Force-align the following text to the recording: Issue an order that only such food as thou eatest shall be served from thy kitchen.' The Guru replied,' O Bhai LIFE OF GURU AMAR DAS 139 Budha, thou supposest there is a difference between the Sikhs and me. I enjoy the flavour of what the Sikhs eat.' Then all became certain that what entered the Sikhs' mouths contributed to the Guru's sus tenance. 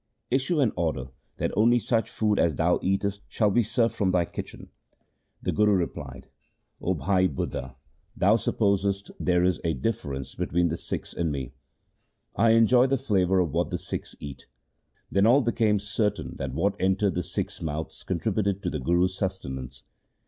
Issue 0.31 0.59
an 0.59 0.71
order 0.75 1.09
that 1.37 1.55
only 1.55 1.77
such 1.77 2.09
food 2.09 2.39
as 2.39 2.55
thou 2.55 2.79
eatest 2.81 3.21
shall 3.27 3.51
be 3.51 3.61
served 3.61 3.93
from 3.93 4.09
thy 4.09 4.25
kitchen.' 4.25 4.69
The 5.43 5.51
Guru 5.51 5.73
replied,' 5.73 6.25
O 6.81 6.95
Bhai 6.95 6.97
LIFE 6.97 6.97
OF 6.97 7.05
GURU 7.05 7.05
AMAR 7.05 7.49
DAS 7.51 7.51
139 7.55 7.69
Budha, 7.69 7.75
thou 8.19 8.35
supposest 8.35 9.11
there 9.19 9.43
is 9.43 9.61
a 9.63 9.75
difference 9.79 10.33
between 10.33 10.69
the 10.69 10.77
Sikhs 10.77 11.13
and 11.13 11.31
me. 11.31 11.53
I 12.35 12.53
enjoy 12.53 12.87
the 12.87 12.97
flavour 12.97 13.39
of 13.41 13.51
what 13.51 13.69
the 13.69 13.77
Sikhs 13.77 14.15
eat.' 14.19 14.47
Then 15.11 15.27
all 15.27 15.41
became 15.41 15.77
certain 15.77 16.35
that 16.37 16.55
what 16.55 16.73
entered 16.79 17.13
the 17.13 17.21
Sikhs' 17.21 17.61
mouths 17.61 18.01
contributed 18.01 18.63
to 18.63 18.71
the 18.71 18.79
Guru's 18.79 19.13
sus 19.15 19.39
tenance. 19.39 19.83